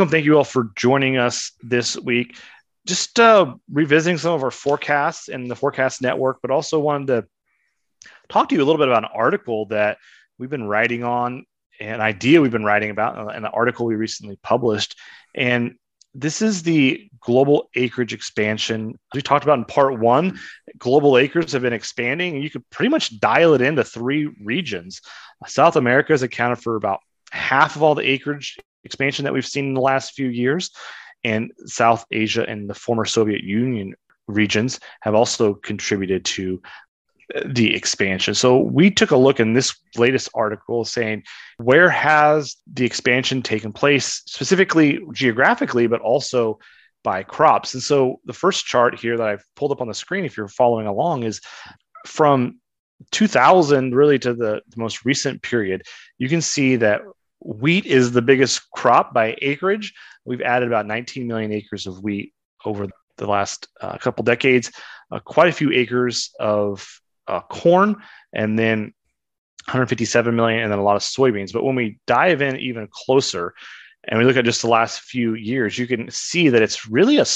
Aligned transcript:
And 0.00 0.06
welcome. 0.06 0.16
Thank 0.16 0.24
you 0.24 0.38
all 0.38 0.44
for 0.44 0.70
joining 0.76 1.18
us 1.18 1.52
this 1.60 1.94
week. 1.94 2.38
Just 2.86 3.20
uh, 3.20 3.54
revisiting 3.70 4.16
some 4.16 4.32
of 4.32 4.42
our 4.42 4.50
forecasts 4.50 5.28
and 5.28 5.50
the 5.50 5.54
forecast 5.54 6.00
network, 6.00 6.38
but 6.40 6.50
also 6.50 6.78
wanted 6.78 7.08
to 7.08 7.26
talk 8.30 8.48
to 8.48 8.54
you 8.54 8.62
a 8.62 8.64
little 8.64 8.78
bit 8.78 8.88
about 8.88 9.04
an 9.04 9.10
article 9.14 9.66
that 9.66 9.98
we've 10.38 10.48
been 10.48 10.66
writing 10.66 11.04
on, 11.04 11.44
an 11.80 12.00
idea 12.00 12.40
we've 12.40 12.50
been 12.50 12.64
writing 12.64 12.88
about, 12.88 13.18
uh, 13.18 13.26
an 13.26 13.44
article 13.44 13.84
we 13.84 13.94
recently 13.94 14.38
published. 14.42 14.96
And 15.34 15.74
this 16.14 16.40
is 16.40 16.62
the 16.62 17.10
global 17.20 17.68
acreage 17.74 18.14
expansion. 18.14 18.98
We 19.14 19.20
talked 19.20 19.44
about 19.44 19.58
in 19.58 19.66
part 19.66 20.00
one, 20.00 20.40
global 20.78 21.18
acres 21.18 21.52
have 21.52 21.60
been 21.60 21.74
expanding, 21.74 22.36
and 22.36 22.42
you 22.42 22.48
could 22.48 22.64
pretty 22.70 22.88
much 22.88 23.20
dial 23.20 23.52
it 23.52 23.60
into 23.60 23.84
three 23.84 24.30
regions. 24.42 25.02
South 25.46 25.76
America 25.76 26.14
has 26.14 26.22
accounted 26.22 26.62
for 26.62 26.76
about 26.76 27.00
half 27.32 27.76
of 27.76 27.82
all 27.82 27.94
the 27.94 28.08
acreage 28.08 28.56
expansion 28.84 29.24
that 29.24 29.32
we've 29.32 29.46
seen 29.46 29.66
in 29.66 29.74
the 29.74 29.80
last 29.80 30.12
few 30.12 30.28
years. 30.28 30.70
And 31.24 31.52
South 31.66 32.04
Asia 32.10 32.44
and 32.48 32.68
the 32.68 32.74
former 32.74 33.04
Soviet 33.04 33.42
Union 33.42 33.94
regions 34.26 34.80
have 35.02 35.14
also 35.14 35.54
contributed 35.54 36.24
to 36.24 36.62
the 37.46 37.74
expansion. 37.74 38.34
So 38.34 38.58
we 38.58 38.90
took 38.90 39.10
a 39.10 39.16
look 39.16 39.40
in 39.40 39.52
this 39.52 39.76
latest 39.96 40.30
article 40.34 40.84
saying 40.84 41.24
where 41.58 41.88
has 41.88 42.56
the 42.72 42.84
expansion 42.84 43.42
taken 43.42 43.72
place, 43.72 44.22
specifically 44.26 45.00
geographically, 45.12 45.86
but 45.86 46.00
also 46.00 46.58
by 47.02 47.22
crops. 47.22 47.74
And 47.74 47.82
so 47.82 48.20
the 48.24 48.32
first 48.32 48.66
chart 48.66 48.98
here 48.98 49.16
that 49.16 49.26
I've 49.26 49.44
pulled 49.56 49.72
up 49.72 49.80
on 49.80 49.88
the 49.88 49.94
screen, 49.94 50.24
if 50.24 50.36
you're 50.36 50.48
following 50.48 50.86
along, 50.86 51.22
is 51.22 51.40
from 52.06 52.58
2000 53.12 53.94
really 53.94 54.18
to 54.18 54.34
the, 54.34 54.60
the 54.68 54.76
most 54.76 55.04
recent 55.04 55.42
period. 55.42 55.82
You 56.18 56.28
can 56.28 56.42
see 56.42 56.76
that 56.76 57.02
wheat 57.40 57.86
is 57.86 58.12
the 58.12 58.22
biggest 58.22 58.70
crop 58.70 59.14
by 59.14 59.36
acreage. 59.42 59.94
We've 60.24 60.42
added 60.42 60.68
about 60.68 60.86
19 60.86 61.26
million 61.26 61.52
acres 61.52 61.86
of 61.86 62.02
wheat 62.02 62.32
over 62.64 62.88
the 63.16 63.26
last 63.26 63.68
uh, 63.80 63.96
couple 63.98 64.24
decades, 64.24 64.70
uh, 65.10 65.20
quite 65.20 65.48
a 65.48 65.52
few 65.52 65.72
acres 65.72 66.30
of 66.38 66.86
uh, 67.26 67.40
corn, 67.40 67.96
and 68.32 68.58
then 68.58 68.92
157 69.66 70.34
million, 70.34 70.62
and 70.62 70.72
then 70.72 70.78
a 70.78 70.82
lot 70.82 70.96
of 70.96 71.02
soybeans. 71.02 71.52
But 71.52 71.64
when 71.64 71.74
we 71.74 71.98
dive 72.06 72.42
in 72.42 72.56
even 72.56 72.88
closer 72.90 73.54
and 74.04 74.18
we 74.18 74.24
look 74.24 74.36
at 74.36 74.44
just 74.44 74.62
the 74.62 74.68
last 74.68 75.00
few 75.00 75.34
years, 75.34 75.78
you 75.78 75.86
can 75.86 76.10
see 76.10 76.48
that 76.48 76.62
it's 76.62 76.88
really 76.88 77.18
a, 77.18 77.26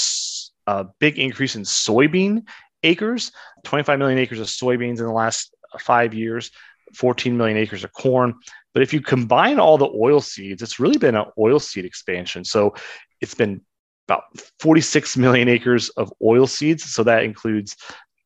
a 0.67 0.85
big 0.99 1.19
increase 1.19 1.55
in 1.55 1.63
soybean 1.63 2.43
acres 2.83 3.31
25 3.63 3.99
million 3.99 4.19
acres 4.19 4.39
of 4.39 4.47
soybeans 4.47 4.99
in 4.99 5.05
the 5.05 5.11
last 5.11 5.55
five 5.79 6.13
years, 6.13 6.51
14 6.93 7.35
million 7.35 7.57
acres 7.57 7.83
of 7.83 7.91
corn. 7.93 8.35
But 8.75 8.83
if 8.83 8.93
you 8.93 8.99
combine 8.99 9.57
all 9.57 9.77
the 9.77 9.89
oil 9.89 10.19
seeds, 10.19 10.61
it's 10.61 10.81
really 10.81 10.97
been 10.97 11.15
an 11.15 11.25
oil 11.39 11.59
seed 11.59 11.85
expansion. 11.85 12.43
So 12.43 12.75
it's 13.21 13.33
been 13.33 13.61
about 14.09 14.23
46 14.59 15.15
million 15.15 15.47
acres 15.47 15.87
of 15.91 16.13
oil 16.21 16.45
seeds. 16.45 16.83
So 16.83 17.01
that 17.03 17.23
includes 17.23 17.77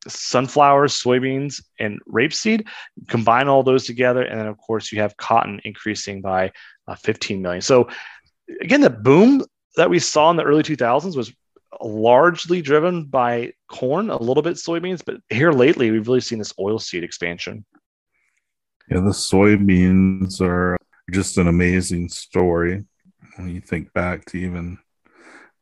sunflowers, 0.08 1.00
soybeans, 1.00 1.61
and 1.80 2.00
rapeseed. 2.11 2.67
Combine 3.08 3.47
all 3.47 3.61
those 3.61 3.86
together. 3.86 4.23
And 4.23 4.39
then, 4.39 4.47
of 4.47 4.58
course, 4.58 4.92
you 4.92 5.00
have 5.02 5.16
cotton 5.17 5.61
increasing 5.66 6.20
by 6.20 6.52
uh, 6.88 6.95
15 6.95 7.44
million. 7.44 7.61
So 7.61 7.88
again, 8.59 8.81
the 8.81 8.89
boom 8.89 9.45
that 9.76 9.92
we 9.92 9.99
saw 9.99 10.32
in 10.32 10.36
the 10.36 10.43
early 10.43 10.64
2000s 10.64 11.15
was 11.15 11.32
largely 11.80 12.64
driven 12.64 13.05
by 13.05 13.54
corn, 13.70 14.09
a 14.09 14.17
little 14.17 14.42
bit 14.42 14.55
soybeans, 14.55 15.05
but 15.05 15.17
here 15.30 15.52
lately 15.52 15.92
we've 15.92 16.08
really 16.08 16.21
seen 16.21 16.39
this 16.39 16.54
oil 16.59 16.80
seed 16.80 17.04
expansion. 17.04 17.64
Yeah, 18.89 19.02
the 19.02 19.11
soybeans 19.11 20.42
are 20.42 20.76
just 21.11 21.38
an 21.38 21.48
amazing 21.48 22.10
story. 22.10 22.86
When 23.36 23.50
you 23.50 23.61
think 23.61 23.94
back 23.94 24.26
to 24.26 24.38
even 24.38 24.80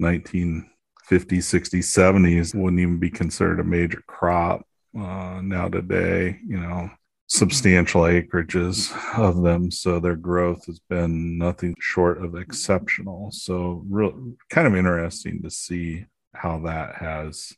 1950s, 0.02 0.66
60s, 1.10 1.84
70s, 1.84 2.56
wouldn't 2.56 2.80
even 2.80 3.00
be 3.00 3.10
considered 3.10 3.60
a 3.60 3.66
major 3.66 4.02
crop. 4.08 4.66
Uh, 4.98 5.42
now 5.44 5.68
today, 5.68 6.40
you 6.48 6.58
know, 6.58 6.90
substantial 7.28 8.04
acreages 8.04 8.96
of 9.20 9.44
them. 9.44 9.72
So 9.72 10.00
their 10.00 10.16
growth 10.16 10.66
has 10.68 10.80
been 10.80 11.38
nothing 11.38 11.76
short 11.82 12.24
of 12.24 12.36
exceptional. 12.36 13.32
So, 13.32 13.84
real 13.90 14.36
kind 14.50 14.68
of 14.68 14.76
interesting 14.76 15.42
to 15.44 15.50
see 15.50 16.06
how 16.34 16.60
that 16.60 16.96
has 16.96 17.52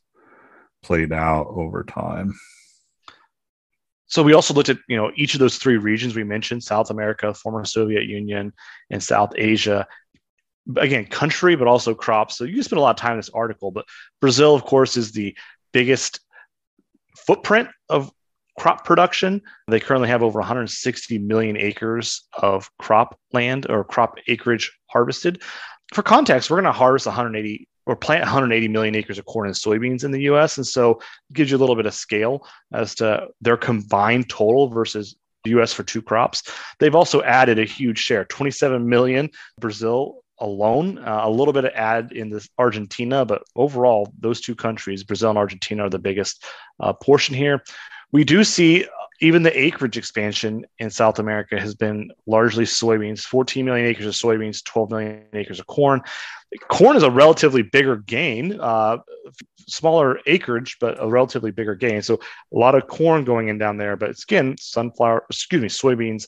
played 0.82 1.12
out 1.12 1.46
over 1.48 1.84
time. 1.84 2.34
So 4.10 4.22
we 4.24 4.34
also 4.34 4.52
looked 4.52 4.68
at 4.68 4.78
you 4.88 4.96
know 4.96 5.10
each 5.14 5.34
of 5.34 5.40
those 5.40 5.56
three 5.56 5.78
regions 5.78 6.14
we 6.14 6.24
mentioned: 6.24 6.62
South 6.62 6.90
America, 6.90 7.32
former 7.32 7.64
Soviet 7.64 8.04
Union, 8.04 8.52
and 8.90 9.02
South 9.02 9.32
Asia. 9.36 9.86
Again, 10.76 11.06
country, 11.06 11.56
but 11.56 11.66
also 11.66 11.94
crops. 11.94 12.36
So 12.36 12.44
you 12.44 12.54
can 12.54 12.62
spend 12.62 12.78
a 12.78 12.82
lot 12.82 12.90
of 12.90 12.96
time 12.96 13.12
in 13.12 13.18
this 13.18 13.30
article. 13.30 13.70
But 13.70 13.86
Brazil, 14.20 14.54
of 14.54 14.64
course, 14.64 14.96
is 14.96 15.12
the 15.12 15.36
biggest 15.72 16.20
footprint 17.16 17.68
of 17.88 18.12
crop 18.58 18.84
production. 18.84 19.40
They 19.68 19.80
currently 19.80 20.08
have 20.08 20.22
over 20.22 20.38
160 20.38 21.18
million 21.18 21.56
acres 21.56 22.28
of 22.34 22.70
crop 22.78 23.18
land 23.32 23.66
or 23.70 23.84
crop 23.84 24.18
acreage 24.28 24.70
harvested. 24.86 25.42
For 25.94 26.02
context, 26.02 26.50
we're 26.50 26.56
going 26.56 26.72
to 26.72 26.72
harvest 26.72 27.06
180 27.06 27.68
or 27.90 27.96
plant 27.96 28.20
180 28.20 28.68
million 28.68 28.94
acres 28.94 29.18
of 29.18 29.24
corn 29.24 29.48
and 29.48 29.56
soybeans 29.56 30.04
in 30.04 30.12
the 30.12 30.22
US. 30.22 30.58
And 30.58 30.66
so 30.66 30.92
it 30.92 31.32
gives 31.32 31.50
you 31.50 31.56
a 31.56 31.58
little 31.58 31.74
bit 31.74 31.86
of 31.86 31.92
scale 31.92 32.46
as 32.72 32.94
to 32.96 33.26
their 33.40 33.56
combined 33.56 34.28
total 34.28 34.68
versus 34.68 35.16
the 35.42 35.58
US 35.58 35.72
for 35.72 35.82
two 35.82 36.00
crops. 36.00 36.44
They've 36.78 36.94
also 36.94 37.20
added 37.22 37.58
a 37.58 37.64
huge 37.64 37.98
share 37.98 38.24
27 38.24 38.88
million 38.88 39.28
Brazil 39.58 40.22
alone, 40.38 40.98
uh, 40.98 41.22
a 41.24 41.30
little 41.30 41.52
bit 41.52 41.64
of 41.64 41.72
add 41.74 42.12
in 42.12 42.30
this 42.30 42.48
Argentina, 42.58 43.24
but 43.24 43.42
overall, 43.56 44.12
those 44.20 44.40
two 44.40 44.54
countries, 44.54 45.02
Brazil 45.02 45.30
and 45.30 45.38
Argentina, 45.38 45.86
are 45.86 45.90
the 45.90 45.98
biggest 45.98 46.44
uh, 46.78 46.92
portion 46.92 47.34
here. 47.34 47.60
We 48.12 48.22
do 48.22 48.44
see 48.44 48.86
even 49.20 49.42
the 49.42 49.58
acreage 49.58 49.98
expansion 49.98 50.64
in 50.78 50.90
South 50.90 51.18
America 51.18 51.60
has 51.60 51.74
been 51.74 52.10
largely 52.26 52.64
soybeans 52.64 53.20
14 53.20 53.64
million 53.64 53.86
acres 53.86 54.06
of 54.06 54.14
soybeans, 54.14 54.64
12 54.64 54.90
million 54.90 55.24
acres 55.34 55.60
of 55.60 55.66
corn. 55.66 56.00
Corn 56.68 56.96
is 56.96 57.02
a 57.02 57.10
relatively 57.10 57.62
bigger 57.62 57.96
gain, 57.96 58.58
uh, 58.58 58.98
smaller 59.68 60.20
acreage, 60.26 60.78
but 60.80 60.96
a 61.02 61.08
relatively 61.08 61.50
bigger 61.50 61.74
gain. 61.74 62.02
So 62.02 62.14
a 62.14 62.58
lot 62.58 62.74
of 62.74 62.86
corn 62.88 63.24
going 63.24 63.48
in 63.48 63.58
down 63.58 63.76
there, 63.76 63.96
but 63.96 64.18
again, 64.22 64.56
sunflower, 64.58 65.26
excuse 65.28 65.62
me, 65.62 65.68
soybeans 65.68 66.26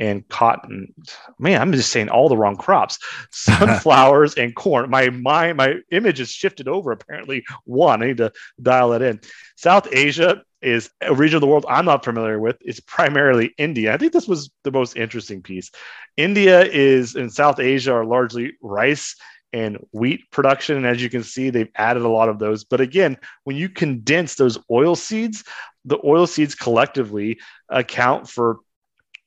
and 0.00 0.26
cotton. 0.28 0.94
Man, 1.38 1.60
I'm 1.60 1.72
just 1.72 1.90
saying 1.90 2.08
all 2.08 2.28
the 2.28 2.36
wrong 2.36 2.56
crops. 2.56 2.98
Sunflowers 3.30 4.34
and 4.34 4.54
corn. 4.54 4.90
My 4.90 5.10
my 5.10 5.52
my 5.52 5.76
image 5.90 6.20
is 6.20 6.30
shifted 6.30 6.68
over. 6.68 6.92
Apparently, 6.92 7.44
one. 7.64 8.02
I 8.02 8.06
need 8.06 8.18
to 8.18 8.32
dial 8.60 8.92
it 8.92 9.02
in. 9.02 9.20
South 9.56 9.88
Asia 9.92 10.42
is 10.60 10.90
a 11.00 11.14
region 11.14 11.36
of 11.36 11.40
the 11.40 11.46
world 11.46 11.66
I'm 11.68 11.84
not 11.84 12.04
familiar 12.04 12.38
with. 12.38 12.56
It's 12.60 12.80
primarily 12.80 13.54
India. 13.58 13.94
I 13.94 13.96
think 13.96 14.12
this 14.12 14.28
was 14.28 14.50
the 14.64 14.72
most 14.72 14.96
interesting 14.96 15.42
piece. 15.42 15.70
India 16.16 16.64
is 16.64 17.14
in 17.14 17.30
South 17.30 17.60
Asia 17.60 17.92
are 17.92 18.04
largely 18.04 18.52
rice 18.60 19.14
and 19.52 19.78
wheat 19.92 20.30
production. 20.30 20.76
And 20.76 20.86
as 20.86 21.02
you 21.02 21.08
can 21.08 21.22
see, 21.22 21.50
they've 21.50 21.70
added 21.76 22.02
a 22.02 22.08
lot 22.08 22.28
of 22.28 22.38
those. 22.38 22.64
But 22.64 22.80
again, 22.80 23.16
when 23.44 23.56
you 23.56 23.68
condense 23.68 24.34
those 24.34 24.58
oil 24.70 24.94
seeds, 24.94 25.44
the 25.84 25.98
oil 26.04 26.26
seeds 26.26 26.54
collectively 26.54 27.38
account 27.68 28.28
for 28.28 28.58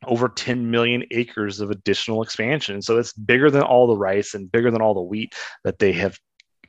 over 0.06 0.30
10 0.30 0.72
million 0.72 1.04
acres 1.12 1.60
of 1.60 1.70
additional 1.70 2.24
expansion. 2.24 2.82
So 2.82 2.98
it's 2.98 3.14
bigger 3.14 3.52
than 3.52 3.62
all 3.62 3.88
the 3.88 3.98
rice 3.98 4.34
and 4.34 4.52
bigger 4.52 4.72
than 4.72 4.82
all 4.82 4.94
the 4.94 5.02
wheat 5.02 5.36
that 5.64 5.80
they 5.80 5.92
have 5.94 6.18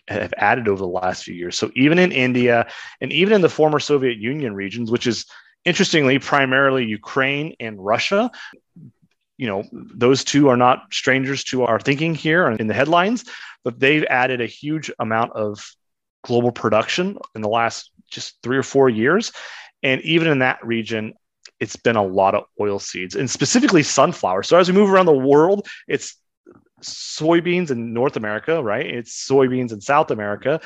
have 0.09 0.35
added 0.37 0.69
over 0.69 0.81
the 0.81 0.89
last 0.89 1.23
few 1.23 1.35
years. 1.35 1.57
So 1.57 1.71
even 1.77 1.99
in 1.99 2.11
India 2.11 2.67
and 3.01 3.13
even 3.13 3.35
in 3.35 3.41
the 3.41 3.49
former 3.49 3.79
Soviet 3.79 4.19
Union 4.19 4.55
regions, 4.55 4.91
which 4.91 5.07
is 5.07 5.27
interestingly 5.65 6.19
primarily 6.19 6.85
Ukraine 6.85 7.55
and 7.61 7.83
Russia, 7.83 8.31
you 9.39 9.47
know, 9.47 9.65
those 9.73 10.25
two 10.25 10.49
are 10.49 10.57
not 10.57 10.93
strangers 10.93 11.45
to 11.45 11.63
our 11.65 11.79
thinking 11.79 12.15
here 12.15 12.49
in 12.49 12.67
the 12.67 12.75
headlines, 12.75 13.25
but 13.65 13.79
they've 13.79 14.05
added 14.05 14.41
a 14.41 14.47
huge 14.47 14.91
amount 14.99 15.33
of 15.33 15.65
global 16.25 16.53
production 16.53 17.19
in 17.35 17.43
the 17.43 17.49
last 17.49 17.91
just 18.11 18.37
three 18.43 18.57
or 18.59 18.63
four 18.63 18.89
years. 18.89 19.33
And 19.83 20.01
even 20.03 20.29
in 20.29 20.41
that 20.41 20.65
region, 20.65 21.15
it's 21.63 21.77
been 21.77 21.95
a 21.95 22.05
lot 22.05 22.35
of 22.35 22.43
oil 22.61 22.81
seeds 22.81 23.15
and 23.15 23.31
specifically 23.31 23.85
sunflower. 23.85 24.43
So 24.43 24.59
as 24.59 24.69
we 24.69 24.75
move 24.75 24.91
around 24.91 25.07
the 25.07 25.13
world, 25.13 25.69
it's 25.87 26.17
soybeans 26.83 27.71
in 27.71 27.95
North 27.95 28.17
America, 28.17 28.61
right? 28.61 28.85
It's 28.85 29.29
soybeans 29.29 29.73
in 29.73 29.81
South 29.81 30.11
America, 30.11 30.61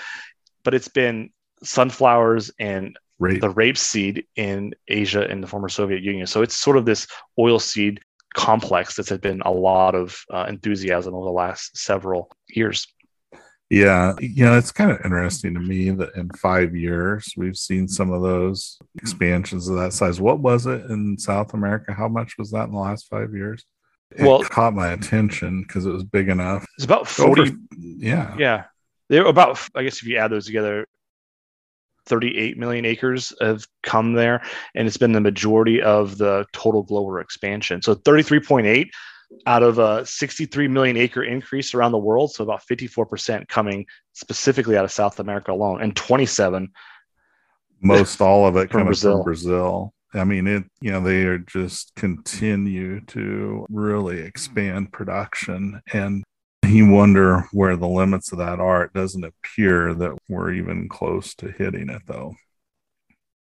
but 0.65 0.73
it's 0.73 0.89
been 0.89 1.29
sunflowers 1.63 2.51
and 2.59 2.99
rape. 3.19 3.43
the 3.43 3.53
rapeseed 3.53 4.25
in 4.37 4.75
Asia 4.89 5.27
and 5.29 5.43
the 5.43 5.47
former 5.47 5.69
Soviet 5.69 6.03
Union. 6.03 6.27
So 6.27 6.41
it's 6.41 6.57
sort 6.57 6.79
of 6.79 6.87
this 6.87 7.07
oil 7.39 7.59
seed 7.59 8.01
complex 8.35 8.97
that's 8.97 9.11
had 9.11 9.21
been 9.21 9.43
a 9.43 9.51
lot 9.51 9.95
of 9.95 10.19
uh, 10.33 10.47
enthusiasm 10.49 11.15
over 11.15 11.27
the 11.27 11.31
last 11.31 11.77
several 11.77 12.31
years. 12.49 12.87
Yeah, 13.69 14.15
you 14.21 14.45
know, 14.45 14.57
it's 14.57 14.71
kind 14.71 14.93
of 14.93 15.05
interesting 15.05 15.55
to 15.55 15.61
me 15.61 15.91
that 15.91 16.15
in 16.15 16.31
five 16.31 16.77
years 16.77 17.33
we've 17.37 17.57
seen 17.57 17.89
some 17.89 18.13
of 18.13 18.23
those 18.23 18.79
expansions 18.97 19.69
of 19.69 19.77
that 19.77 19.93
size. 19.93 20.21
What 20.21 20.39
was 20.39 20.67
it 20.67 20.85
in 20.89 21.19
South 21.19 21.53
America? 21.53 21.93
How 21.93 22.07
much 22.07 22.39
was 22.39 22.53
that 22.53 22.65
in 22.65 22.73
the 22.73 22.79
last 22.79 23.09
five 23.09 23.35
years? 23.35 23.65
It 24.13 24.23
well, 24.23 24.45
caught 24.45 24.73
my 24.73 24.93
attention 24.93 25.63
because 25.63 25.85
it 25.85 25.91
was 25.91 26.05
big 26.05 26.29
enough. 26.29 26.65
It's 26.77 26.85
about 26.85 27.09
40. 27.09 27.41
Over, 27.41 27.51
yeah. 27.77 28.37
Yeah. 28.39 28.65
They're 29.09 29.27
about, 29.27 29.61
I 29.75 29.83
guess, 29.83 29.97
if 29.97 30.05
you 30.05 30.17
add 30.17 30.31
those 30.31 30.47
together, 30.47 30.87
38 32.07 32.57
million 32.57 32.85
acres 32.85 33.33
have 33.41 33.67
come 33.83 34.13
there, 34.13 34.43
and 34.75 34.87
it's 34.87 34.97
been 34.97 35.13
the 35.13 35.21
majority 35.21 35.83
of 35.83 36.19
the 36.19 36.47
total 36.53 36.85
global 36.85 37.19
expansion. 37.19 37.83
So 37.83 37.97
33.8 37.97 38.89
out 39.45 39.63
of 39.63 39.79
a 39.79 40.05
63 40.07 40.69
million 40.69 40.97
acre 40.97 41.23
increase 41.23 41.75
around 41.75 41.93
the 41.93 41.99
world. 41.99 42.33
So 42.33 42.45
about 42.45 42.63
54% 42.67 43.49
coming 43.49 43.87
specifically 44.13 44.77
out 44.77 44.85
of 44.85 44.93
South 44.93 45.21
America 45.21 45.53
alone, 45.53 45.83
and 45.83 45.95
27 45.95 46.69
most 47.81 48.21
all 48.21 48.47
of 48.47 48.57
it 48.57 48.71
from 48.71 48.87
Brazil. 48.87 49.19
from 49.19 49.25
Brazil. 49.25 49.95
I 50.15 50.25
mean, 50.25 50.47
it, 50.47 50.65
you 50.81 50.93
know, 50.93 51.01
they 51.01 51.25
are 51.25 51.39
just 51.39 51.95
continue 51.95 53.01
to 53.07 53.67
really 53.69 54.21
expand 54.21 54.93
production. 54.93 55.81
And 55.93 56.25
you 56.65 56.91
wonder 56.91 57.47
where 57.53 57.77
the 57.77 57.89
limits 57.89 58.33
of 58.33 58.39
that 58.39 58.61
are. 58.61 58.85
It 58.85 58.93
doesn't 58.93 59.25
appear 59.25 59.95
that 59.95 60.17
we're 60.29 60.53
even 60.53 60.89
close 60.89 61.35
to 61.37 61.51
hitting 61.51 61.91
it, 61.91 62.03
though. 62.07 62.35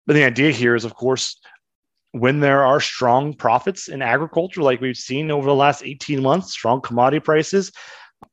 But 0.07 0.13
the 0.13 0.23
idea 0.23 0.51
here 0.51 0.75
is, 0.75 0.85
of 0.85 0.95
course, 0.95 1.39
when 2.12 2.40
there 2.40 2.63
are 2.63 2.80
strong 2.80 3.34
profits 3.34 3.88
in 3.88 4.02
agriculture, 4.02 4.62
like 4.62 4.81
we've 4.81 4.98
seen 4.98 5.31
over 5.31 5.48
the 5.48 5.56
last 5.56 5.84
18 5.84 6.22
months, 6.22 6.52
strong 6.52 6.81
commodity 6.81 7.19
prices, 7.19 7.72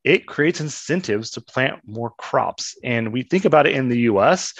it 0.05 0.27
creates 0.27 0.61
incentives 0.61 1.31
to 1.31 1.41
plant 1.41 1.81
more 1.87 2.11
crops. 2.19 2.77
And 2.83 3.13
we 3.13 3.23
think 3.23 3.45
about 3.45 3.67
it 3.67 3.75
in 3.75 3.89
the 3.89 4.01
US 4.01 4.53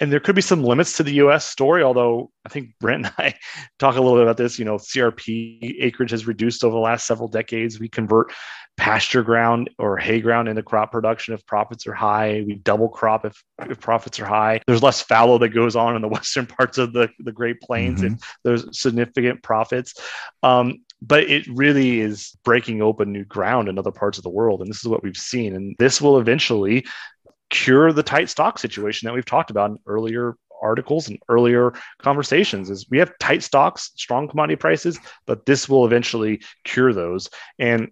and 0.00 0.10
there 0.10 0.20
could 0.20 0.34
be 0.34 0.42
some 0.42 0.64
limits 0.64 0.96
to 0.96 1.02
the 1.02 1.14
U.S. 1.14 1.46
story. 1.46 1.82
Although 1.82 2.30
I 2.46 2.48
think 2.48 2.70
Brent 2.80 3.06
and 3.06 3.14
I 3.18 3.34
talk 3.78 3.96
a 3.96 4.00
little 4.00 4.16
bit 4.16 4.22
about 4.22 4.38
this. 4.38 4.58
You 4.58 4.64
know, 4.64 4.76
CRP 4.76 5.76
acreage 5.80 6.10
has 6.10 6.26
reduced 6.26 6.64
over 6.64 6.72
the 6.72 6.80
last 6.80 7.06
several 7.06 7.28
decades. 7.28 7.78
We 7.78 7.88
convert 7.88 8.32
pasture 8.76 9.22
ground 9.22 9.68
or 9.78 9.98
hay 9.98 10.22
ground 10.22 10.48
into 10.48 10.62
crop 10.62 10.90
production 10.90 11.34
if 11.34 11.44
profits 11.44 11.86
are 11.86 11.92
high. 11.92 12.42
We 12.46 12.54
double 12.54 12.88
crop 12.88 13.26
if, 13.26 13.42
if 13.68 13.78
profits 13.78 14.18
are 14.20 14.24
high. 14.24 14.62
There's 14.66 14.82
less 14.82 15.02
fallow 15.02 15.36
that 15.38 15.50
goes 15.50 15.76
on 15.76 15.96
in 15.96 16.02
the 16.02 16.08
western 16.16 16.46
parts 16.46 16.78
of 16.78 16.94
the, 16.94 17.10
the 17.18 17.32
Great 17.32 17.60
Plains 17.60 18.00
mm-hmm. 18.00 18.14
if 18.14 18.36
there's 18.42 18.80
significant 18.80 19.42
profits. 19.42 19.94
Um, 20.42 20.78
but 21.02 21.24
it 21.24 21.46
really 21.48 22.00
is 22.00 22.36
breaking 22.44 22.82
open 22.82 23.12
new 23.12 23.24
ground 23.24 23.68
in 23.68 23.78
other 23.78 23.90
parts 23.90 24.18
of 24.18 24.24
the 24.24 24.30
world. 24.30 24.60
And 24.60 24.70
this 24.70 24.80
is 24.80 24.88
what 24.88 25.02
we've 25.02 25.16
seen. 25.16 25.54
And 25.54 25.74
this 25.78 26.00
will 26.00 26.18
eventually 26.18 26.86
cure 27.50 27.92
the 27.92 28.02
tight 28.02 28.30
stock 28.30 28.58
situation 28.58 29.06
that 29.06 29.14
we've 29.14 29.24
talked 29.24 29.50
about 29.50 29.70
in 29.70 29.78
earlier 29.86 30.36
articles 30.62 31.08
and 31.08 31.18
earlier 31.28 31.72
conversations 31.98 32.70
is 32.70 32.86
we 32.90 32.98
have 32.98 33.12
tight 33.18 33.42
stocks 33.42 33.92
strong 33.96 34.28
commodity 34.28 34.56
prices 34.56 34.98
but 35.26 35.46
this 35.46 35.68
will 35.68 35.86
eventually 35.86 36.40
cure 36.64 36.92
those. 36.92 37.30
And 37.58 37.88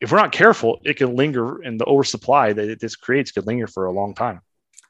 if 0.00 0.10
we're 0.10 0.18
not 0.18 0.32
careful 0.32 0.78
it 0.84 0.96
can 0.96 1.14
linger 1.16 1.60
and 1.62 1.78
the 1.78 1.84
oversupply 1.84 2.52
that 2.52 2.80
this 2.80 2.96
creates 2.96 3.32
could 3.32 3.46
linger 3.46 3.66
for 3.66 3.86
a 3.86 3.92
long 3.92 4.14
time. 4.14 4.40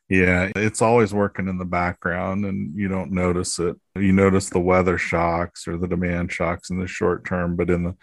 Yeah 0.09 0.51
it's 0.57 0.83
always 0.83 1.15
working 1.15 1.49
in 1.49 1.59
the 1.59 1.65
background 1.65 2.45
and 2.45 2.79
you 2.79 2.89
don't 2.89 3.13
notice 3.13 3.59
it. 3.59 3.77
You 3.95 4.13
notice 4.13 4.51
the 4.51 4.61
weather 4.61 4.99
shocks 4.99 5.67
or 5.67 5.77
the 5.79 5.89
demand 5.89 6.33
shocks 6.33 6.71
in 6.71 6.79
the 6.79 6.87
short 6.87 7.25
term 7.25 7.57
but 7.57 7.71
in 7.71 7.83
the 7.83 7.95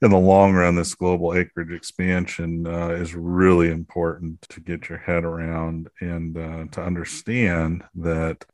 in 0.00 0.10
the 0.10 0.18
long 0.18 0.54
run, 0.54 0.76
this 0.76 0.94
global 0.94 1.34
acreage 1.34 1.72
expansion 1.72 2.66
uh, 2.66 2.90
is 2.90 3.14
really 3.14 3.70
important 3.70 4.40
to 4.42 4.60
get 4.60 4.88
your 4.88 4.98
head 4.98 5.24
around 5.24 5.88
and 6.00 6.36
uh, 6.36 6.66
to 6.72 6.82
understand 6.82 7.82
that 7.96 8.44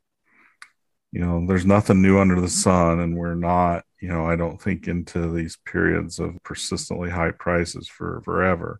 you 1.11 1.21
know 1.21 1.45
there's 1.47 1.65
nothing 1.65 2.01
new 2.01 2.19
under 2.19 2.41
the 2.41 2.49
sun, 2.49 2.99
and 2.99 3.15
we're 3.15 3.35
not 3.35 3.85
you 4.01 4.09
know 4.09 4.25
I 4.25 4.35
don't 4.35 4.61
think 4.61 4.87
into 4.87 5.31
these 5.31 5.57
periods 5.65 6.19
of 6.19 6.41
persistently 6.43 7.09
high 7.11 7.31
prices 7.31 7.87
for 7.87 8.21
forever. 8.25 8.79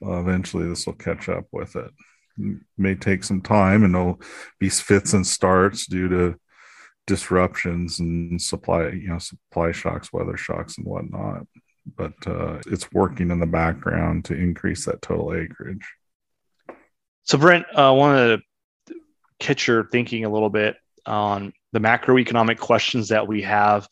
Uh, 0.00 0.20
eventually, 0.20 0.68
this 0.68 0.86
will 0.86 0.94
catch 0.94 1.28
up 1.28 1.46
with 1.52 1.74
it. 1.76 1.90
it. 2.38 2.58
May 2.78 2.94
take 2.94 3.24
some 3.24 3.40
time, 3.42 3.82
and 3.84 3.94
there'll 3.94 4.20
be 4.60 4.68
fits 4.68 5.14
and 5.14 5.26
starts 5.26 5.86
due 5.86 6.08
to 6.08 6.36
disruptions 7.06 7.98
and 8.00 8.40
supply 8.40 8.88
you 8.88 9.08
know 9.08 9.18
supply 9.18 9.72
shocks 9.72 10.12
weather 10.12 10.38
shocks 10.38 10.78
and 10.78 10.86
whatnot 10.86 11.46
but 11.96 12.14
uh, 12.26 12.60
it's 12.66 12.92
working 12.92 13.30
in 13.30 13.40
the 13.40 13.46
background 13.46 14.24
to 14.26 14.34
increase 14.34 14.84
that 14.86 15.02
total 15.02 15.34
acreage. 15.34 15.86
So, 17.24 17.38
Brent, 17.38 17.66
uh, 17.76 17.88
I 17.88 17.90
wanted 17.90 18.40
to 18.86 18.94
catch 19.38 19.66
your 19.66 19.84
thinking 19.84 20.24
a 20.24 20.30
little 20.30 20.50
bit 20.50 20.76
on 21.06 21.52
the 21.72 21.80
macroeconomic 21.80 22.58
questions 22.58 23.08
that 23.08 23.26
we 23.26 23.42
have. 23.42 23.88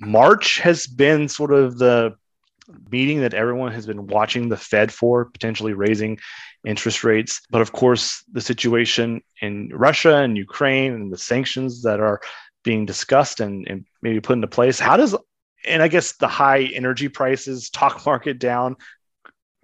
March 0.00 0.58
has 0.60 0.86
been 0.86 1.28
sort 1.28 1.52
of 1.52 1.78
the 1.78 2.14
meeting 2.90 3.20
that 3.20 3.34
everyone 3.34 3.72
has 3.72 3.86
been 3.86 4.06
watching 4.06 4.48
the 4.48 4.56
Fed 4.56 4.92
for, 4.92 5.26
potentially 5.26 5.74
raising 5.74 6.18
interest 6.66 7.04
rates. 7.04 7.42
But 7.50 7.60
of 7.60 7.72
course, 7.72 8.24
the 8.32 8.40
situation 8.40 9.22
in 9.40 9.70
Russia 9.72 10.16
and 10.16 10.36
Ukraine 10.36 10.92
and 10.92 11.12
the 11.12 11.18
sanctions 11.18 11.82
that 11.82 12.00
are 12.00 12.20
being 12.62 12.86
discussed 12.86 13.40
and, 13.40 13.68
and 13.68 13.84
maybe 14.02 14.20
put 14.20 14.34
into 14.34 14.46
place. 14.46 14.78
How 14.78 14.96
does 14.96 15.14
and 15.66 15.82
I 15.82 15.88
guess 15.88 16.12
the 16.12 16.28
high 16.28 16.64
energy 16.64 17.08
prices, 17.08 17.70
talk 17.70 18.04
market 18.06 18.38
down, 18.38 18.76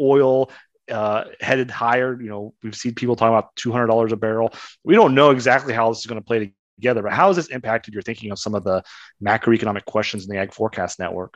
oil 0.00 0.50
uh, 0.90 1.24
headed 1.40 1.70
higher. 1.70 2.20
You 2.20 2.28
know, 2.28 2.54
we've 2.62 2.74
seen 2.74 2.94
people 2.94 3.16
talking 3.16 3.34
about 3.34 3.54
two 3.56 3.72
hundred 3.72 3.88
dollars 3.88 4.12
a 4.12 4.16
barrel. 4.16 4.52
We 4.84 4.94
don't 4.94 5.14
know 5.14 5.30
exactly 5.30 5.72
how 5.72 5.88
this 5.88 6.00
is 6.00 6.06
going 6.06 6.20
to 6.20 6.26
play 6.26 6.52
together, 6.78 7.02
but 7.02 7.12
how 7.12 7.28
has 7.28 7.36
this 7.36 7.48
impacted 7.48 7.94
your 7.94 8.02
thinking 8.02 8.30
of 8.30 8.38
some 8.38 8.54
of 8.54 8.64
the 8.64 8.82
macroeconomic 9.22 9.84
questions 9.84 10.24
in 10.24 10.34
the 10.34 10.40
Ag 10.40 10.52
Forecast 10.52 10.98
Network? 10.98 11.34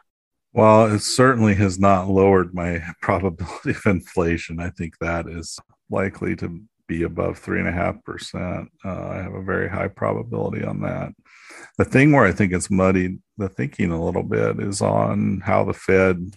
Well, 0.53 0.87
it 0.87 1.01
certainly 1.01 1.55
has 1.57 1.79
not 1.79 2.09
lowered 2.09 2.55
my 2.55 2.83
probability 3.03 3.71
of 3.71 3.87
inflation. 3.87 4.61
I 4.61 4.71
think 4.71 4.95
that 5.01 5.29
is 5.29 5.59
likely 5.91 6.37
to 6.37 6.61
be 6.87 7.03
above 7.03 7.39
three 7.39 7.59
and 7.59 7.69
a 7.69 7.73
half 7.73 8.03
percent. 8.05 8.71
Uh, 8.85 9.09
I 9.09 9.17
have 9.17 9.35
a 9.35 9.43
very 9.43 9.69
high 9.69 9.89
probability 9.89 10.65
on 10.65 10.81
that. 10.81 11.13
The 11.79 11.85
thing 11.85 12.13
where 12.13 12.25
I 12.25 12.33
think 12.33 12.53
it's 12.53 12.71
muddied 12.71 13.19
the 13.37 13.49
thinking 13.49 13.91
a 13.91 14.05
little 14.05 14.23
bit 14.23 14.61
is 14.61 14.81
on 14.81 15.41
how 15.45 15.65
the 15.65 15.73
Fed 15.73 16.35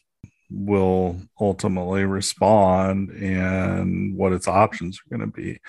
will 0.49 1.17
ultimately 1.39 2.05
respond 2.05 3.09
and 3.09 4.15
what 4.15 4.33
its 4.33 4.47
options 4.47 4.99
are 4.99 5.17
going 5.17 5.29
to 5.29 5.35
be, 5.35 5.59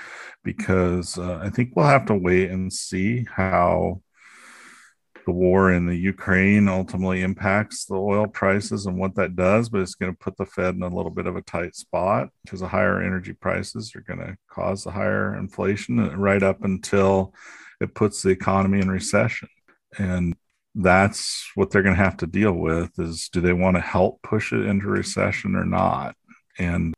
because 0.44 1.18
uh, 1.18 1.40
I 1.42 1.50
think 1.50 1.72
we'll 1.74 1.86
have 1.86 2.06
to 2.06 2.14
wait 2.14 2.50
and 2.50 2.72
see 2.72 3.26
how 3.30 4.00
the 5.28 5.32
war 5.32 5.70
in 5.70 5.84
the 5.84 5.94
Ukraine 5.94 6.68
ultimately 6.68 7.20
impacts 7.20 7.84
the 7.84 7.94
oil 7.94 8.26
prices 8.26 8.86
and 8.86 8.96
what 8.96 9.14
that 9.16 9.36
does, 9.36 9.68
but 9.68 9.82
it's 9.82 9.94
going 9.94 10.10
to 10.10 10.18
put 10.18 10.38
the 10.38 10.46
Fed 10.46 10.74
in 10.74 10.82
a 10.82 10.88
little 10.88 11.10
bit 11.10 11.26
of 11.26 11.36
a 11.36 11.42
tight 11.42 11.76
spot 11.76 12.30
because 12.42 12.60
the 12.60 12.68
higher 12.68 13.02
energy 13.02 13.34
prices 13.34 13.92
are 13.94 14.00
going 14.00 14.20
to 14.20 14.38
cause 14.50 14.84
the 14.84 14.90
higher 14.90 15.36
inflation 15.36 15.98
right 16.18 16.42
up 16.42 16.64
until 16.64 17.34
it 17.78 17.94
puts 17.94 18.22
the 18.22 18.30
economy 18.30 18.78
in 18.78 18.90
recession. 18.90 19.50
And 19.98 20.34
that's 20.74 21.50
what 21.54 21.70
they're 21.70 21.82
going 21.82 21.96
to 21.96 22.02
have 22.02 22.16
to 22.18 22.26
deal 22.26 22.54
with 22.54 22.98
is 22.98 23.28
do 23.28 23.42
they 23.42 23.52
want 23.52 23.76
to 23.76 23.82
help 23.82 24.22
push 24.22 24.54
it 24.54 24.64
into 24.64 24.86
recession 24.86 25.56
or 25.56 25.66
not? 25.66 26.16
And 26.58 26.94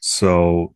so 0.00 0.74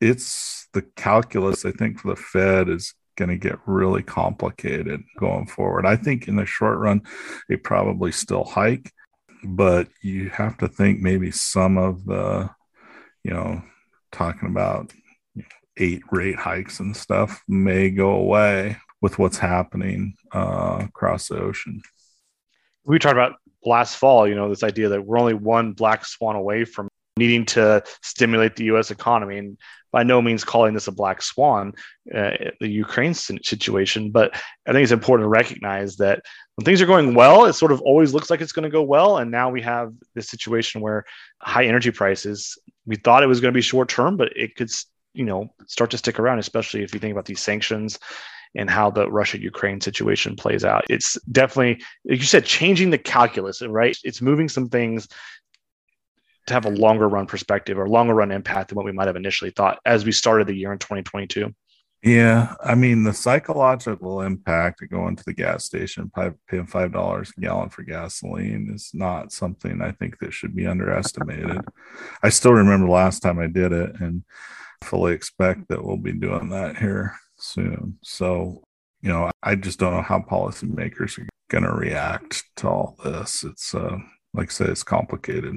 it's 0.00 0.68
the 0.72 0.82
calculus, 0.82 1.64
I 1.64 1.72
think, 1.72 1.98
for 1.98 2.14
the 2.14 2.16
Fed 2.16 2.68
is 2.68 2.94
going 3.16 3.30
to 3.30 3.36
get 3.36 3.58
really 3.66 4.02
complicated 4.02 5.02
going 5.18 5.46
forward. 5.46 5.86
I 5.86 5.96
think 5.96 6.28
in 6.28 6.36
the 6.36 6.46
short 6.46 6.78
run, 6.78 7.02
they 7.48 7.56
probably 7.56 8.12
still 8.12 8.44
hike, 8.44 8.92
but 9.44 9.88
you 10.02 10.30
have 10.30 10.56
to 10.58 10.68
think 10.68 11.00
maybe 11.00 11.30
some 11.30 11.78
of 11.78 12.04
the, 12.04 12.50
you 13.24 13.32
know, 13.32 13.62
talking 14.12 14.48
about 14.48 14.92
eight 15.76 16.02
rate 16.10 16.36
hikes 16.36 16.80
and 16.80 16.96
stuff 16.96 17.42
may 17.48 17.90
go 17.90 18.10
away 18.10 18.76
with 19.02 19.18
what's 19.18 19.38
happening 19.38 20.14
uh, 20.32 20.82
across 20.84 21.28
the 21.28 21.38
ocean. 21.38 21.82
We 22.84 22.98
talked 22.98 23.12
about 23.12 23.34
last 23.64 23.96
fall, 23.96 24.28
you 24.28 24.34
know, 24.34 24.48
this 24.48 24.62
idea 24.62 24.88
that 24.90 25.04
we're 25.04 25.18
only 25.18 25.34
one 25.34 25.72
black 25.72 26.06
swan 26.06 26.36
away 26.36 26.64
from 26.64 26.88
needing 27.16 27.44
to 27.46 27.82
stimulate 28.02 28.56
the 28.56 28.64
U.S. 28.64 28.90
economy, 28.90 29.38
and 29.38 29.58
by 29.92 30.02
no 30.02 30.20
means 30.20 30.44
calling 30.44 30.74
this 30.74 30.88
a 30.88 30.92
black 30.92 31.22
swan, 31.22 31.72
uh, 32.14 32.32
the 32.60 32.68
Ukraine 32.68 33.14
situation. 33.14 34.10
But 34.10 34.34
I 34.66 34.72
think 34.72 34.82
it's 34.82 34.92
important 34.92 35.24
to 35.24 35.28
recognize 35.28 35.96
that 35.96 36.22
when 36.56 36.64
things 36.64 36.82
are 36.82 36.86
going 36.86 37.14
well, 37.14 37.46
it 37.46 37.54
sort 37.54 37.72
of 37.72 37.80
always 37.80 38.12
looks 38.12 38.28
like 38.28 38.40
it's 38.40 38.52
going 38.52 38.64
to 38.64 38.70
go 38.70 38.82
well, 38.82 39.18
and 39.18 39.30
now 39.30 39.48
we 39.48 39.62
have 39.62 39.92
this 40.14 40.28
situation 40.28 40.80
where 40.80 41.04
high 41.40 41.64
energy 41.64 41.90
prices. 41.90 42.58
We 42.84 42.96
thought 42.96 43.22
it 43.22 43.28
was 43.28 43.40
going 43.40 43.52
to 43.52 43.56
be 43.56 43.62
short 43.62 43.88
term, 43.88 44.16
but 44.16 44.36
it 44.36 44.54
could, 44.54 44.70
you 45.14 45.24
know, 45.24 45.48
start 45.66 45.90
to 45.92 45.98
stick 45.98 46.18
around, 46.18 46.38
especially 46.38 46.82
if 46.82 46.92
you 46.92 47.00
think 47.00 47.12
about 47.12 47.24
these 47.24 47.40
sanctions 47.40 47.98
and 48.54 48.70
how 48.70 48.90
the 48.90 49.10
Russia 49.10 49.40
Ukraine 49.40 49.80
situation 49.80 50.36
plays 50.36 50.64
out. 50.64 50.84
It's 50.88 51.18
definitely, 51.30 51.82
like 52.04 52.18
you 52.18 52.26
said, 52.26 52.44
changing 52.44 52.90
the 52.90 52.98
calculus, 52.98 53.60
right? 53.62 53.96
It's 54.02 54.22
moving 54.22 54.48
some 54.48 54.68
things 54.68 55.08
to 56.46 56.54
have 56.54 56.66
a 56.66 56.70
longer 56.70 57.08
run 57.08 57.26
perspective 57.26 57.78
or 57.78 57.88
longer 57.88 58.14
run 58.14 58.30
impact 58.30 58.68
than 58.68 58.76
what 58.76 58.84
we 58.84 58.92
might 58.92 59.06
have 59.06 59.16
initially 59.16 59.50
thought 59.50 59.78
as 59.84 60.04
we 60.04 60.12
started 60.12 60.46
the 60.46 60.54
year 60.54 60.72
in 60.72 60.78
2022. 60.78 61.52
Yeah, 62.02 62.54
I 62.62 62.74
mean 62.74 63.02
the 63.02 63.12
psychological 63.12 64.20
impact 64.20 64.82
of 64.82 64.90
going 64.90 65.16
to 65.16 65.24
the 65.24 65.32
gas 65.32 65.64
station, 65.64 66.12
paying 66.48 66.66
five 66.66 66.92
dollars 66.92 67.32
a 67.36 67.40
gallon 67.40 67.70
for 67.70 67.82
gasoline, 67.82 68.70
is 68.72 68.90
not 68.94 69.32
something 69.32 69.82
I 69.82 69.90
think 69.92 70.18
that 70.20 70.32
should 70.32 70.54
be 70.54 70.66
underestimated. 70.66 71.62
I 72.22 72.28
still 72.28 72.52
remember 72.52 72.88
last 72.88 73.20
time 73.20 73.40
I 73.40 73.48
did 73.48 73.72
it, 73.72 73.98
and 74.00 74.22
fully 74.84 75.14
expect 75.14 75.68
that 75.68 75.84
we'll 75.84 75.96
be 75.96 76.12
doing 76.12 76.50
that 76.50 76.76
here 76.76 77.16
soon. 77.38 77.98
So, 78.02 78.62
you 79.00 79.08
know, 79.08 79.30
I 79.42 79.56
just 79.56 79.78
don't 79.78 79.94
know 79.94 80.02
how 80.02 80.20
policymakers 80.20 81.18
are 81.18 81.28
going 81.48 81.64
to 81.64 81.72
react 81.72 82.44
to 82.56 82.68
all 82.68 82.96
this. 83.02 83.42
It's 83.42 83.74
uh, 83.74 83.98
like 84.34 84.50
I 84.50 84.52
said, 84.52 84.68
it's 84.70 84.84
complicated. 84.84 85.56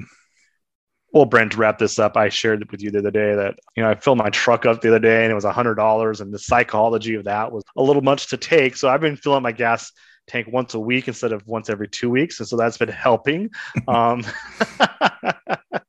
Well, 1.12 1.24
Brent, 1.24 1.52
to 1.52 1.58
wrap 1.58 1.78
this 1.78 1.98
up, 1.98 2.16
I 2.16 2.28
shared 2.28 2.70
with 2.70 2.82
you 2.82 2.90
the 2.90 2.98
other 3.00 3.10
day 3.10 3.34
that 3.34 3.56
you 3.76 3.82
know 3.82 3.90
I 3.90 3.96
filled 3.96 4.18
my 4.18 4.30
truck 4.30 4.64
up 4.64 4.80
the 4.80 4.88
other 4.88 5.00
day 5.00 5.24
and 5.24 5.32
it 5.32 5.34
was 5.34 5.44
a 5.44 5.52
hundred 5.52 5.74
dollars, 5.74 6.20
and 6.20 6.32
the 6.32 6.38
psychology 6.38 7.14
of 7.14 7.24
that 7.24 7.50
was 7.50 7.64
a 7.76 7.82
little 7.82 8.02
much 8.02 8.28
to 8.28 8.36
take. 8.36 8.76
So 8.76 8.88
I've 8.88 9.00
been 9.00 9.16
filling 9.16 9.42
my 9.42 9.52
gas 9.52 9.90
tank 10.28 10.46
once 10.52 10.74
a 10.74 10.80
week 10.80 11.08
instead 11.08 11.32
of 11.32 11.44
once 11.46 11.68
every 11.68 11.88
two 11.88 12.10
weeks, 12.10 12.38
and 12.38 12.48
so 12.48 12.56
that's 12.56 12.78
been 12.78 12.88
helping. 12.88 13.50
um, 13.88 14.24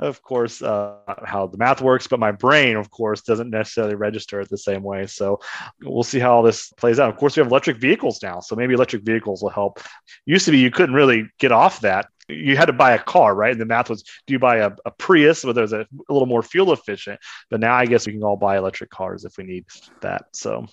of 0.00 0.22
course, 0.22 0.62
uh, 0.62 0.96
how 1.24 1.46
the 1.46 1.58
math 1.58 1.80
works, 1.80 2.06
but 2.06 2.20
my 2.20 2.32
brain, 2.32 2.76
of 2.76 2.90
course, 2.90 3.22
doesn't 3.22 3.50
necessarily 3.50 3.94
register 3.94 4.40
it 4.40 4.48
the 4.48 4.58
same 4.58 4.82
way. 4.82 5.06
So 5.06 5.40
we'll 5.82 6.02
see 6.02 6.18
how 6.18 6.34
all 6.34 6.42
this 6.42 6.72
plays 6.72 6.98
out. 6.98 7.10
Of 7.10 7.16
course, 7.16 7.36
we 7.36 7.40
have 7.40 7.50
electric 7.50 7.78
vehicles 7.78 8.22
now, 8.22 8.40
so 8.40 8.56
maybe 8.56 8.74
electric 8.74 9.02
vehicles 9.02 9.42
will 9.42 9.50
help. 9.50 9.80
Used 10.26 10.46
to 10.46 10.50
be 10.50 10.58
you 10.58 10.70
couldn't 10.70 10.94
really 10.94 11.28
get 11.38 11.52
off 11.52 11.80
that. 11.80 12.08
You 12.28 12.56
had 12.56 12.66
to 12.66 12.72
buy 12.72 12.92
a 12.92 12.98
car, 12.98 13.34
right? 13.34 13.52
And 13.52 13.60
the 13.60 13.66
math 13.66 13.90
was, 13.90 14.02
do 14.26 14.32
you 14.32 14.38
buy 14.38 14.56
a, 14.58 14.70
a 14.86 14.90
Prius, 14.92 15.44
where 15.44 15.52
there's 15.52 15.74
a, 15.74 15.80
a 15.80 16.12
little 16.12 16.26
more 16.26 16.42
fuel 16.42 16.72
efficient? 16.72 17.20
But 17.50 17.60
now 17.60 17.74
I 17.74 17.84
guess 17.84 18.06
we 18.06 18.12
can 18.12 18.22
all 18.22 18.36
buy 18.36 18.56
electric 18.56 18.90
cars 18.90 19.24
if 19.24 19.36
we 19.36 19.44
need 19.44 19.66
that. 20.00 20.24
So 20.32 20.66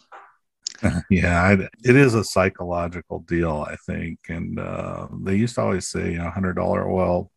yeah, 1.09 1.51
it 1.83 1.95
is 1.95 2.15
a 2.15 2.23
psychological 2.23 3.19
deal, 3.19 3.65
I 3.67 3.75
think. 3.87 4.19
And 4.29 4.59
uh, 4.59 5.07
they 5.23 5.35
used 5.35 5.55
to 5.55 5.61
always 5.61 5.87
say, 5.87 6.13
you 6.13 6.17
know, 6.17 6.29
hundred 6.29 6.53
dollar 6.53 6.89
oil 6.89 7.30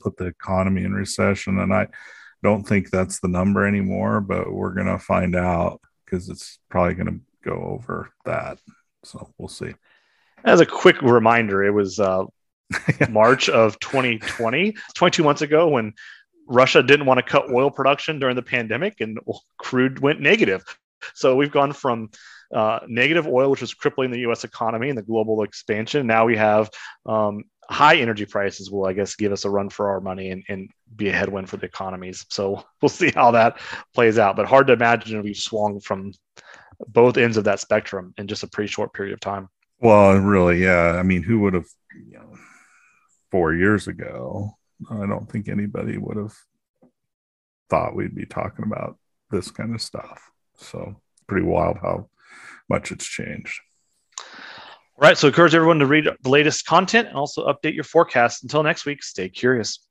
put 0.00 0.16
the 0.16 0.26
economy 0.26 0.84
in 0.84 0.92
recession. 0.92 1.58
And 1.58 1.72
I 1.72 1.88
don't 2.42 2.64
think 2.64 2.90
that's 2.90 3.20
the 3.20 3.28
number 3.28 3.66
anymore, 3.66 4.20
but 4.20 4.52
we're 4.52 4.74
going 4.74 4.86
to 4.86 4.98
find 4.98 5.34
out 5.34 5.80
because 6.04 6.28
it's 6.28 6.58
probably 6.68 6.94
going 6.94 7.06
to 7.06 7.20
go 7.42 7.62
over 7.62 8.10
that. 8.24 8.58
So 9.02 9.32
we'll 9.38 9.48
see. 9.48 9.74
As 10.44 10.60
a 10.60 10.66
quick 10.66 11.00
reminder, 11.02 11.64
it 11.64 11.70
was 11.70 11.98
uh, 11.98 12.24
March 13.08 13.48
of 13.48 13.78
2020, 13.80 14.76
22 14.94 15.22
months 15.22 15.42
ago, 15.42 15.68
when 15.68 15.94
Russia 16.46 16.82
didn't 16.82 17.06
want 17.06 17.18
to 17.18 17.22
cut 17.22 17.50
oil 17.50 17.70
production 17.70 18.18
during 18.18 18.36
the 18.36 18.42
pandemic 18.42 19.00
and 19.00 19.18
crude 19.58 20.00
went 20.00 20.20
negative. 20.20 20.62
So 21.14 21.36
we've 21.36 21.50
gone 21.52 21.72
from 21.72 22.10
uh, 22.52 22.80
negative 22.86 23.26
oil, 23.26 23.50
which 23.50 23.60
was 23.60 23.74
crippling 23.74 24.10
the 24.10 24.20
U.S. 24.20 24.44
economy 24.44 24.88
and 24.88 24.98
the 24.98 25.02
global 25.02 25.42
expansion. 25.42 26.06
Now 26.06 26.24
we 26.26 26.36
have 26.36 26.70
um, 27.06 27.44
high 27.68 27.96
energy 27.96 28.26
prices 28.26 28.70
will, 28.70 28.86
I 28.86 28.92
guess, 28.92 29.16
give 29.16 29.32
us 29.32 29.44
a 29.44 29.50
run 29.50 29.70
for 29.70 29.90
our 29.90 30.00
money 30.00 30.30
and, 30.30 30.44
and 30.48 30.70
be 30.94 31.08
a 31.08 31.12
headwind 31.12 31.48
for 31.48 31.56
the 31.56 31.66
economies. 31.66 32.24
So 32.30 32.64
we'll 32.82 32.88
see 32.88 33.10
how 33.10 33.32
that 33.32 33.58
plays 33.94 34.18
out. 34.18 34.36
But 34.36 34.46
hard 34.46 34.66
to 34.68 34.72
imagine 34.72 35.22
we've 35.22 35.36
swung 35.36 35.80
from 35.80 36.12
both 36.88 37.16
ends 37.16 37.36
of 37.36 37.44
that 37.44 37.60
spectrum 37.60 38.14
in 38.18 38.26
just 38.26 38.42
a 38.42 38.48
pretty 38.48 38.68
short 38.68 38.92
period 38.92 39.14
of 39.14 39.20
time. 39.20 39.48
Well, 39.80 40.16
really, 40.16 40.62
yeah. 40.62 40.96
I 40.98 41.02
mean, 41.02 41.22
who 41.22 41.40
would 41.40 41.54
have, 41.54 41.66
you 41.94 42.18
know, 42.18 42.36
four 43.30 43.54
years 43.54 43.88
ago? 43.88 44.56
I 44.90 45.06
don't 45.06 45.30
think 45.30 45.48
anybody 45.48 45.98
would 45.98 46.16
have 46.16 46.34
thought 47.70 47.94
we'd 47.94 48.14
be 48.14 48.26
talking 48.26 48.64
about 48.64 48.98
this 49.30 49.50
kind 49.50 49.74
of 49.74 49.80
stuff. 49.80 50.30
So 50.56 50.96
pretty 51.26 51.46
wild 51.46 51.78
how 51.82 52.08
much 52.68 52.92
it's 52.92 53.06
changed. 53.06 53.60
All 54.20 54.26
right. 54.98 55.18
So 55.18 55.28
encourage 55.28 55.54
everyone 55.54 55.80
to 55.80 55.86
read 55.86 56.08
the 56.22 56.28
latest 56.28 56.66
content 56.66 57.08
and 57.08 57.16
also 57.16 57.46
update 57.46 57.74
your 57.74 57.84
forecast. 57.84 58.42
Until 58.42 58.62
next 58.62 58.86
week, 58.86 59.02
stay 59.02 59.28
curious. 59.28 59.84